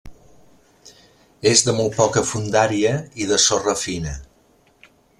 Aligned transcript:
És 1.51 1.61
de 1.67 1.77
molt 1.81 1.95
poca 1.99 2.25
fondària 2.31 2.97
i 3.25 3.31
de 3.33 3.41
sorra 3.47 3.81
fina. 3.87 4.19